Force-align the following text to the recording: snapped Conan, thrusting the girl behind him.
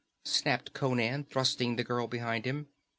snapped 0.25 0.73
Conan, 0.73 1.25
thrusting 1.25 1.75
the 1.75 1.83
girl 1.83 2.07
behind 2.07 2.45
him. 2.45 2.69